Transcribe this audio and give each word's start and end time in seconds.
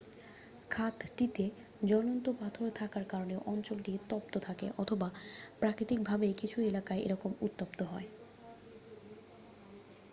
খাতটিতে 0.71 1.45
জ্বলন্ত 1.85 2.25
পাথর 2.39 2.67
থাকার 2.75 3.05
কারণে 3.05 3.35
অঞ্চলটি 3.45 3.91
তপ্ত 4.09 4.33
থাকে 4.39 4.67
অথবা 4.77 5.07
প্রাকৃতিক 5.59 5.99
ভাবেই 6.03 6.33
কিছু 6.33 6.57
এলাকা 6.61 6.93
এরকম 7.05 7.31
উত্তপ্ত 7.41 7.79
হয় 7.83 8.07